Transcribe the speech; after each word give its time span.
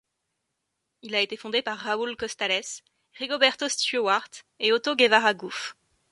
Il 1.03 1.13
a 1.13 1.19
été 1.21 1.37
fondé 1.37 1.61
par 1.61 1.77
Raúl 1.77 2.17
Costales, 2.17 2.81
Rigoberto 3.19 3.69
Stewart 3.69 4.29
et 4.57 4.71
Otto 4.73 4.95
Guevara 4.95 5.35
Guth. 5.35 5.75